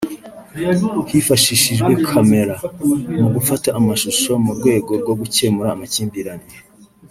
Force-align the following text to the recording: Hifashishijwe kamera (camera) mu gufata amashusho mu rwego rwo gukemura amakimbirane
Hifashishijwe 1.09 1.91
kamera 2.09 2.55
(camera) 2.61 3.17
mu 3.19 3.27
gufata 3.35 3.67
amashusho 3.79 4.31
mu 4.45 4.51
rwego 4.57 4.91
rwo 5.01 5.13
gukemura 5.21 5.69
amakimbirane 5.73 6.49